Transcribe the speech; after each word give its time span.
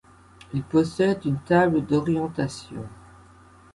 Il 0.55 0.63
possède 0.63 1.23
une 1.27 1.37
table 1.37 1.85
d'orientation. 1.85 2.89